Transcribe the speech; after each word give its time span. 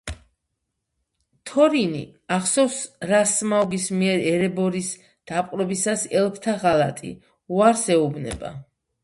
თორინი, 1.49 2.01
ახსოვს 2.37 2.77
რა 3.11 3.19
სმაუგის 3.33 3.85
მიერ 3.99 4.25
ერებორის 4.31 4.89
დაპყრობისას 5.33 6.09
ელფთა 6.23 6.57
ღალატი, 6.67 7.15
უარს 7.61 7.87
ეუბნება. 8.01 8.53